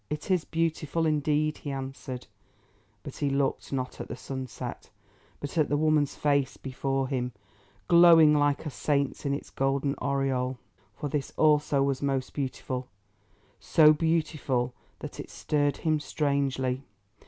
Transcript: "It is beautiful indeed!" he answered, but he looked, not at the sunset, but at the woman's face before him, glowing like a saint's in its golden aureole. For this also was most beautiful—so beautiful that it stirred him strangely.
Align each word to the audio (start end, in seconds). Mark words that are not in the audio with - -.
"It 0.09 0.31
is 0.31 0.45
beautiful 0.45 1.05
indeed!" 1.05 1.59
he 1.59 1.69
answered, 1.69 2.25
but 3.03 3.17
he 3.17 3.29
looked, 3.29 3.71
not 3.71 4.01
at 4.01 4.07
the 4.07 4.15
sunset, 4.15 4.89
but 5.39 5.59
at 5.59 5.69
the 5.69 5.77
woman's 5.77 6.15
face 6.15 6.57
before 6.57 7.07
him, 7.07 7.33
glowing 7.87 8.33
like 8.33 8.65
a 8.65 8.71
saint's 8.71 9.27
in 9.27 9.33
its 9.35 9.51
golden 9.51 9.93
aureole. 10.01 10.57
For 10.95 11.07
this 11.07 11.33
also 11.37 11.83
was 11.83 12.01
most 12.01 12.33
beautiful—so 12.33 13.93
beautiful 13.93 14.73
that 15.01 15.19
it 15.19 15.29
stirred 15.29 15.77
him 15.77 15.99
strangely. 15.99 16.81